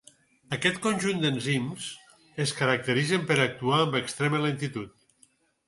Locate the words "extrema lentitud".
4.03-5.01